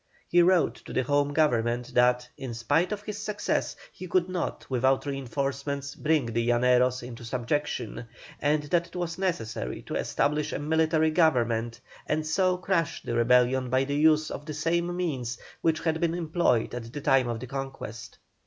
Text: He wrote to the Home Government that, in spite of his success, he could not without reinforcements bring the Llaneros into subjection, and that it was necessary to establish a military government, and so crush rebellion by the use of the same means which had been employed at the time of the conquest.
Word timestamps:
He 0.27 0.41
wrote 0.41 0.73
to 0.85 0.93
the 0.93 1.03
Home 1.03 1.31
Government 1.31 1.93
that, 1.93 2.27
in 2.35 2.55
spite 2.55 2.91
of 2.91 3.03
his 3.03 3.19
success, 3.21 3.75
he 3.91 4.07
could 4.07 4.27
not 4.27 4.67
without 4.67 5.05
reinforcements 5.05 5.93
bring 5.93 6.25
the 6.25 6.43
Llaneros 6.47 7.03
into 7.03 7.23
subjection, 7.23 8.07
and 8.39 8.63
that 8.63 8.87
it 8.87 8.95
was 8.95 9.19
necessary 9.19 9.83
to 9.83 9.93
establish 9.93 10.53
a 10.53 10.57
military 10.57 11.11
government, 11.11 11.79
and 12.07 12.25
so 12.25 12.57
crush 12.57 13.05
rebellion 13.05 13.69
by 13.69 13.83
the 13.83 13.95
use 13.95 14.31
of 14.31 14.47
the 14.47 14.55
same 14.55 14.97
means 14.97 15.37
which 15.61 15.81
had 15.81 16.01
been 16.01 16.15
employed 16.15 16.73
at 16.73 16.91
the 16.91 17.01
time 17.01 17.27
of 17.27 17.39
the 17.39 17.45
conquest. 17.45 18.17